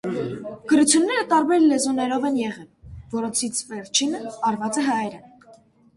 [0.71, 2.65] Գրությունները տարբեր լեզուներով են եղել,
[3.15, 5.61] որոնցից վերջինը արված է հայերեն։